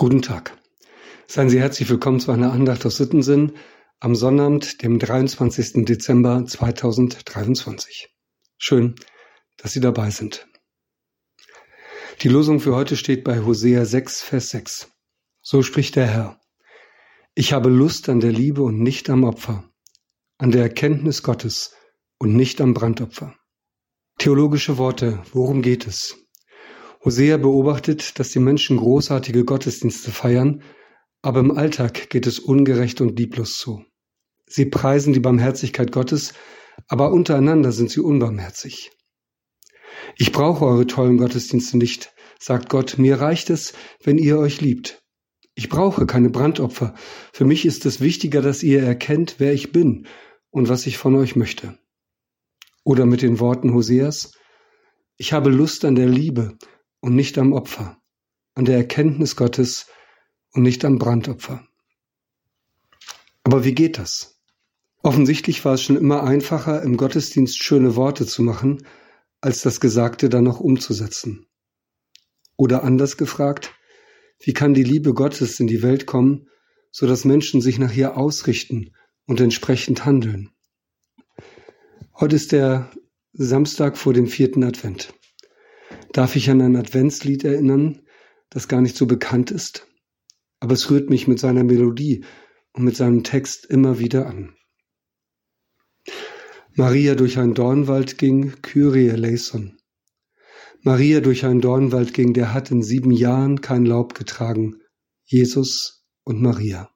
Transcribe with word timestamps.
Guten 0.00 0.22
Tag. 0.22 0.56
Seien 1.26 1.50
Sie 1.50 1.58
herzlich 1.58 1.90
willkommen 1.90 2.20
zu 2.20 2.30
einer 2.30 2.52
Andacht 2.52 2.86
aus 2.86 2.98
Sittensinn 2.98 3.56
am 3.98 4.14
Sonnabend, 4.14 4.80
dem 4.84 5.00
23. 5.00 5.84
Dezember 5.84 6.46
2023. 6.46 8.08
Schön, 8.58 8.94
dass 9.56 9.72
Sie 9.72 9.80
dabei 9.80 10.10
sind. 10.10 10.46
Die 12.22 12.28
Losung 12.28 12.60
für 12.60 12.76
heute 12.76 12.96
steht 12.96 13.24
bei 13.24 13.40
Hosea 13.40 13.84
6, 13.84 14.22
Vers 14.22 14.50
6. 14.50 14.88
So 15.42 15.62
spricht 15.62 15.96
der 15.96 16.06
Herr. 16.06 16.40
Ich 17.34 17.52
habe 17.52 17.68
Lust 17.68 18.08
an 18.08 18.20
der 18.20 18.30
Liebe 18.30 18.62
und 18.62 18.78
nicht 18.78 19.10
am 19.10 19.24
Opfer, 19.24 19.68
an 20.38 20.52
der 20.52 20.62
Erkenntnis 20.62 21.24
Gottes 21.24 21.74
und 22.18 22.36
nicht 22.36 22.60
am 22.60 22.72
Brandopfer. 22.72 23.34
Theologische 24.18 24.78
Worte, 24.78 25.20
worum 25.32 25.60
geht 25.60 25.88
es? 25.88 26.27
Hosea 27.04 27.36
beobachtet, 27.36 28.18
dass 28.18 28.30
die 28.30 28.40
Menschen 28.40 28.76
großartige 28.76 29.44
Gottesdienste 29.44 30.10
feiern, 30.10 30.62
aber 31.22 31.40
im 31.40 31.56
Alltag 31.56 32.10
geht 32.10 32.26
es 32.26 32.38
ungerecht 32.38 33.00
und 33.00 33.18
lieblos 33.18 33.56
zu. 33.58 33.84
Sie 34.46 34.66
preisen 34.66 35.12
die 35.12 35.20
Barmherzigkeit 35.20 35.92
Gottes, 35.92 36.34
aber 36.86 37.12
untereinander 37.12 37.72
sind 37.72 37.90
sie 37.90 38.00
unbarmherzig. 38.00 38.90
Ich 40.16 40.32
brauche 40.32 40.64
eure 40.64 40.86
tollen 40.86 41.18
Gottesdienste 41.18 41.76
nicht, 41.76 42.12
sagt 42.38 42.68
Gott, 42.68 42.98
mir 42.98 43.20
reicht 43.20 43.50
es, 43.50 43.74
wenn 44.02 44.18
ihr 44.18 44.38
euch 44.38 44.60
liebt. 44.60 45.02
Ich 45.54 45.68
brauche 45.68 46.06
keine 46.06 46.30
Brandopfer. 46.30 46.94
Für 47.32 47.44
mich 47.44 47.66
ist 47.66 47.84
es 47.84 48.00
wichtiger, 48.00 48.42
dass 48.42 48.62
ihr 48.62 48.82
erkennt, 48.82 49.36
wer 49.38 49.52
ich 49.52 49.72
bin 49.72 50.06
und 50.50 50.68
was 50.68 50.86
ich 50.86 50.98
von 50.98 51.16
euch 51.16 51.36
möchte. 51.36 51.78
Oder 52.84 53.06
mit 53.06 53.22
den 53.22 53.40
Worten 53.40 53.74
Hoseas, 53.74 54.32
ich 55.16 55.32
habe 55.32 55.50
Lust 55.50 55.84
an 55.84 55.96
der 55.96 56.06
Liebe 56.06 56.56
und 57.08 57.14
nicht 57.14 57.38
am 57.38 57.54
Opfer, 57.54 57.98
an 58.54 58.66
der 58.66 58.76
Erkenntnis 58.76 59.34
Gottes 59.34 59.86
und 60.52 60.62
nicht 60.62 60.84
am 60.84 60.98
Brandopfer. 60.98 61.66
Aber 63.44 63.64
wie 63.64 63.74
geht 63.74 63.96
das? 63.96 64.42
Offensichtlich 65.02 65.64
war 65.64 65.72
es 65.72 65.82
schon 65.82 65.96
immer 65.96 66.22
einfacher, 66.22 66.82
im 66.82 66.98
Gottesdienst 66.98 67.62
schöne 67.62 67.96
Worte 67.96 68.26
zu 68.26 68.42
machen, 68.42 68.86
als 69.40 69.62
das 69.62 69.80
Gesagte 69.80 70.28
dann 70.28 70.44
noch 70.44 70.60
umzusetzen. 70.60 71.46
Oder 72.58 72.84
anders 72.84 73.16
gefragt, 73.16 73.72
wie 74.38 74.52
kann 74.52 74.74
die 74.74 74.84
Liebe 74.84 75.14
Gottes 75.14 75.58
in 75.60 75.66
die 75.66 75.80
Welt 75.80 76.04
kommen, 76.04 76.50
so 76.90 77.06
dass 77.06 77.24
Menschen 77.24 77.62
sich 77.62 77.78
nach 77.78 77.94
ihr 77.96 78.18
ausrichten 78.18 78.94
und 79.24 79.40
entsprechend 79.40 80.04
handeln? 80.04 80.50
Heute 82.20 82.36
ist 82.36 82.52
der 82.52 82.90
Samstag 83.32 83.96
vor 83.96 84.12
dem 84.12 84.26
vierten 84.26 84.62
Advent 84.62 85.14
darf 86.12 86.36
ich 86.36 86.50
an 86.50 86.60
ein 86.60 86.76
Adventslied 86.76 87.44
erinnern, 87.44 88.02
das 88.50 88.68
gar 88.68 88.80
nicht 88.80 88.96
so 88.96 89.06
bekannt 89.06 89.50
ist, 89.50 89.86
aber 90.60 90.74
es 90.74 90.90
rührt 90.90 91.10
mich 91.10 91.28
mit 91.28 91.38
seiner 91.38 91.64
Melodie 91.64 92.24
und 92.72 92.84
mit 92.84 92.96
seinem 92.96 93.24
Text 93.24 93.66
immer 93.66 93.98
wieder 93.98 94.26
an. 94.26 94.54
Maria 96.74 97.14
durch 97.14 97.38
einen 97.38 97.54
Dornwald 97.54 98.18
ging, 98.18 98.52
Kyrie 98.62 99.08
eleison. 99.08 99.78
Maria 100.82 101.20
durch 101.20 101.44
einen 101.44 101.60
Dornwald 101.60 102.14
ging, 102.14 102.34
der 102.34 102.54
hat 102.54 102.70
in 102.70 102.82
sieben 102.82 103.10
Jahren 103.10 103.60
kein 103.60 103.84
Laub 103.84 104.14
getragen, 104.14 104.76
Jesus 105.24 106.06
und 106.22 106.40
Maria. 106.40 106.88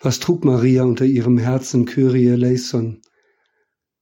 Was 0.00 0.20
trug 0.20 0.44
Maria 0.44 0.84
unter 0.84 1.04
ihrem 1.04 1.38
Herzen, 1.38 1.86
Kyrie 1.86 2.28
eleison? 2.28 3.02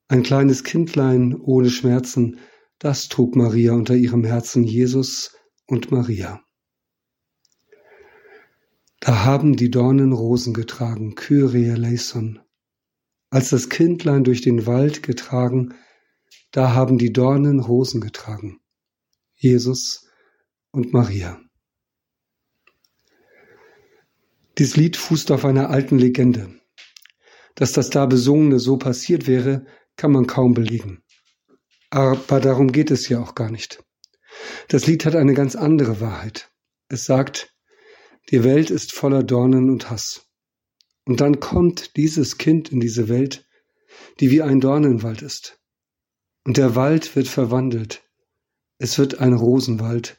Ein 0.08 0.22
kleines 0.22 0.62
Kindlein 0.64 1.34
ohne 1.34 1.70
Schmerzen, 1.70 2.38
das 2.84 3.08
trug 3.08 3.34
Maria 3.34 3.72
unter 3.72 3.94
ihrem 3.94 4.24
Herzen 4.24 4.62
Jesus 4.62 5.34
und 5.64 5.90
Maria. 5.90 6.42
Da 9.00 9.24
haben 9.24 9.56
die 9.56 9.70
Dornen 9.70 10.12
Rosen 10.12 10.52
getragen, 10.52 11.14
Kyrie 11.14 11.64
eleison. 11.64 12.40
Als 13.30 13.48
das 13.48 13.70
Kindlein 13.70 14.22
durch 14.22 14.42
den 14.42 14.66
Wald 14.66 15.02
getragen, 15.02 15.72
da 16.50 16.74
haben 16.74 16.98
die 16.98 17.10
Dornen 17.10 17.58
Rosen 17.58 18.02
getragen, 18.02 18.60
Jesus 19.34 20.06
und 20.70 20.92
Maria. 20.92 21.40
Dieses 24.58 24.76
Lied 24.76 24.98
fußt 24.98 25.30
auf 25.30 25.46
einer 25.46 25.70
alten 25.70 25.98
Legende. 25.98 26.60
Dass 27.54 27.72
das 27.72 27.88
da 27.88 28.04
Besungene 28.04 28.58
so 28.58 28.76
passiert 28.76 29.26
wäre, 29.26 29.64
kann 29.96 30.12
man 30.12 30.26
kaum 30.26 30.52
belegen. 30.52 31.03
Aber 31.90 32.40
darum 32.40 32.72
geht 32.72 32.90
es 32.90 33.08
ja 33.08 33.20
auch 33.20 33.34
gar 33.34 33.50
nicht. 33.50 33.82
Das 34.68 34.86
Lied 34.86 35.04
hat 35.04 35.14
eine 35.14 35.34
ganz 35.34 35.56
andere 35.56 36.00
Wahrheit. 36.00 36.50
Es 36.88 37.04
sagt, 37.04 37.54
die 38.30 38.44
Welt 38.44 38.70
ist 38.70 38.92
voller 38.92 39.22
Dornen 39.22 39.70
und 39.70 39.90
Hass. 39.90 40.26
Und 41.04 41.20
dann 41.20 41.40
kommt 41.40 41.96
dieses 41.96 42.38
Kind 42.38 42.72
in 42.72 42.80
diese 42.80 43.08
Welt, 43.08 43.46
die 44.20 44.30
wie 44.30 44.42
ein 44.42 44.60
Dornenwald 44.60 45.22
ist. 45.22 45.60
Und 46.44 46.56
der 46.56 46.74
Wald 46.74 47.14
wird 47.16 47.28
verwandelt. 47.28 48.02
Es 48.78 48.98
wird 48.98 49.20
ein 49.20 49.34
Rosenwald. 49.34 50.18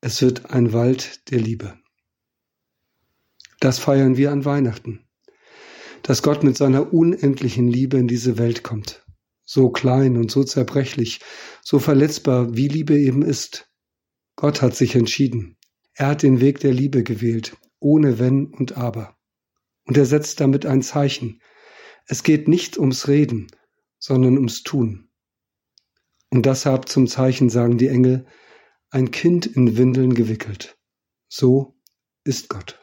Es 0.00 0.22
wird 0.22 0.50
ein 0.50 0.72
Wald 0.72 1.30
der 1.30 1.40
Liebe. 1.40 1.78
Das 3.60 3.78
feiern 3.78 4.16
wir 4.16 4.32
an 4.32 4.44
Weihnachten. 4.44 5.06
Dass 6.02 6.22
Gott 6.22 6.42
mit 6.42 6.56
seiner 6.56 6.92
unendlichen 6.92 7.68
Liebe 7.68 7.96
in 7.96 8.08
diese 8.08 8.38
Welt 8.38 8.62
kommt 8.62 9.01
so 9.52 9.68
klein 9.68 10.16
und 10.16 10.30
so 10.30 10.44
zerbrechlich, 10.44 11.20
so 11.62 11.78
verletzbar, 11.78 12.56
wie 12.56 12.68
Liebe 12.68 12.98
eben 12.98 13.20
ist. 13.20 13.70
Gott 14.34 14.62
hat 14.62 14.74
sich 14.74 14.94
entschieden. 14.94 15.58
Er 15.92 16.06
hat 16.06 16.22
den 16.22 16.40
Weg 16.40 16.60
der 16.60 16.72
Liebe 16.72 17.02
gewählt, 17.02 17.54
ohne 17.78 18.18
Wenn 18.18 18.46
und 18.46 18.78
Aber. 18.78 19.14
Und 19.84 19.98
er 19.98 20.06
setzt 20.06 20.40
damit 20.40 20.64
ein 20.64 20.80
Zeichen. 20.80 21.42
Es 22.06 22.22
geht 22.22 22.48
nicht 22.48 22.78
ums 22.78 23.08
Reden, 23.08 23.48
sondern 23.98 24.38
ums 24.38 24.62
Tun. 24.62 25.10
Und 26.30 26.46
deshalb 26.46 26.88
zum 26.88 27.06
Zeichen 27.06 27.50
sagen 27.50 27.76
die 27.76 27.88
Engel, 27.88 28.24
ein 28.88 29.10
Kind 29.10 29.44
in 29.44 29.76
Windeln 29.76 30.14
gewickelt. 30.14 30.78
So 31.28 31.78
ist 32.24 32.48
Gott. 32.48 32.82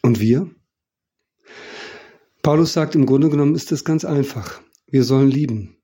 Und 0.00 0.20
wir? 0.20 0.50
Paulus 2.40 2.72
sagt, 2.72 2.94
im 2.94 3.04
Grunde 3.04 3.28
genommen 3.28 3.54
ist 3.54 3.72
es 3.72 3.84
ganz 3.84 4.06
einfach. 4.06 4.62
Wir 4.88 5.02
sollen 5.02 5.32
lieben, 5.32 5.78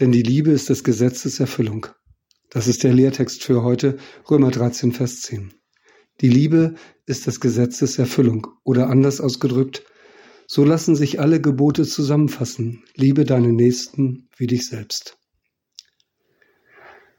denn 0.00 0.12
die 0.12 0.22
Liebe 0.22 0.50
ist 0.50 0.68
des 0.68 0.84
Gesetzes 0.84 1.40
Erfüllung. 1.40 1.86
Das 2.50 2.66
ist 2.66 2.84
der 2.84 2.92
Lehrtext 2.92 3.42
für 3.42 3.62
heute, 3.62 3.96
Römer 4.30 4.50
13, 4.50 4.92
Vers 4.92 5.22
10. 5.22 5.54
Die 6.20 6.28
Liebe 6.28 6.74
ist 7.06 7.26
des 7.26 7.40
Gesetzes 7.40 7.98
Erfüllung 7.98 8.46
oder 8.62 8.90
anders 8.90 9.22
ausgedrückt, 9.22 9.86
so 10.46 10.62
lassen 10.62 10.94
sich 10.94 11.20
alle 11.20 11.40
Gebote 11.40 11.84
zusammenfassen. 11.84 12.84
Liebe 12.94 13.24
deinen 13.24 13.56
Nächsten 13.56 14.28
wie 14.36 14.46
dich 14.46 14.68
selbst. 14.68 15.16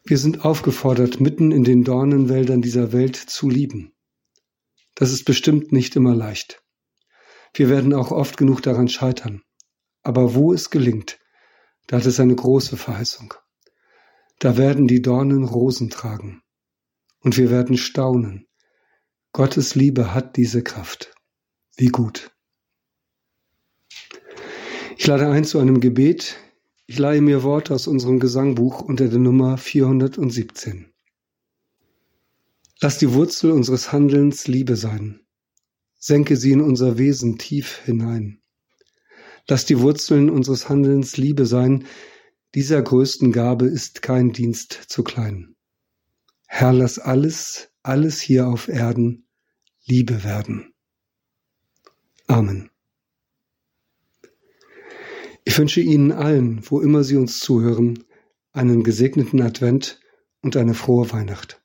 Wir 0.03 0.19
sind 0.19 0.45
aufgefordert, 0.45 1.19
mitten 1.19 1.51
in 1.51 1.63
den 1.63 1.83
Dornenwäldern 1.83 2.61
dieser 2.61 2.93
Welt 2.93 3.15
zu 3.15 3.49
lieben. 3.49 3.93
Das 4.93 5.11
ist 5.11 5.25
bestimmt 5.25 5.71
nicht 5.71 5.95
immer 5.95 6.13
leicht. 6.13 6.61
Wir 7.55 7.67
werden 7.67 7.95
auch 7.95 8.11
oft 8.11 8.37
genug 8.37 8.61
daran 8.61 8.89
scheitern. 8.89 9.41
Aber 10.05 10.35
wo 10.35 10.53
es 10.53 10.69
gelingt, 10.69 11.19
da 11.87 11.97
hat 11.97 12.05
es 12.05 12.19
eine 12.19 12.35
große 12.35 12.77
Verheißung. 12.77 13.33
Da 14.37 14.55
werden 14.55 14.87
die 14.87 15.01
Dornen 15.01 15.43
Rosen 15.43 15.89
tragen. 15.89 16.43
Und 17.21 17.37
wir 17.37 17.49
werden 17.49 17.75
staunen. 17.75 18.47
Gottes 19.33 19.73
Liebe 19.73 20.13
hat 20.13 20.37
diese 20.37 20.61
Kraft. 20.61 21.15
Wie 21.75 21.87
gut. 21.87 22.31
Ich 24.95 25.07
lade 25.07 25.27
ein 25.27 25.43
zu 25.43 25.57
einem 25.57 25.79
Gebet. 25.79 26.37
Ich 26.85 26.99
leihe 26.99 27.21
mir 27.21 27.41
Worte 27.41 27.73
aus 27.73 27.87
unserem 27.87 28.19
Gesangbuch 28.19 28.81
unter 28.81 29.07
der 29.07 29.19
Nummer 29.19 29.57
417. 29.57 30.93
Lass 32.79 32.99
die 32.99 33.11
Wurzel 33.11 33.49
unseres 33.49 33.91
Handelns 33.91 34.47
Liebe 34.47 34.75
sein. 34.75 35.21
Senke 35.97 36.37
sie 36.37 36.51
in 36.51 36.61
unser 36.61 36.99
Wesen 36.99 37.39
tief 37.39 37.79
hinein. 37.85 38.43
Lass 39.47 39.65
die 39.65 39.79
Wurzeln 39.79 40.29
unseres 40.29 40.69
Handelns 40.69 41.17
Liebe 41.17 41.45
sein, 41.45 41.85
dieser 42.55 42.81
größten 42.81 43.31
Gabe 43.31 43.65
ist 43.67 44.01
kein 44.01 44.31
Dienst 44.31 44.71
zu 44.87 45.03
klein. 45.03 45.55
Herr, 46.47 46.73
lass 46.73 46.99
alles, 46.99 47.69
alles 47.83 48.21
hier 48.21 48.47
auf 48.47 48.67
Erden 48.67 49.27
Liebe 49.85 50.23
werden. 50.23 50.73
Amen. 52.27 52.71
Ich 55.43 55.59
wünsche 55.59 55.81
Ihnen 55.81 56.11
allen, 56.11 56.63
wo 56.69 56.81
immer 56.81 57.03
Sie 57.03 57.17
uns 57.17 57.39
zuhören, 57.39 58.03
einen 58.51 58.83
gesegneten 58.83 59.41
Advent 59.41 59.99
und 60.41 60.57
eine 60.57 60.73
frohe 60.73 61.11
Weihnacht. 61.11 61.61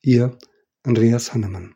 Ihr 0.00 0.38
Andreas 0.82 1.34
Hannemann. 1.34 1.74